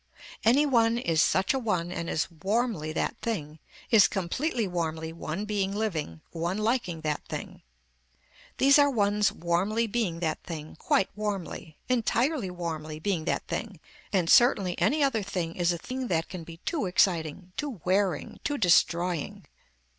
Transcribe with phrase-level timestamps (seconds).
[0.43, 3.59] Any one is such a one and is warmly that thing,
[3.91, 7.61] is completely warmly one being living, one liking that thing.
[8.57, 13.79] These are ones warmly being that thing, quite warmly, entirely warmly being that thing
[14.11, 18.39] and certainly any other thing is a thing that can be too exciting, too wearing,
[18.43, 19.45] too destroying.